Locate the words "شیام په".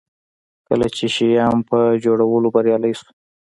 1.15-1.79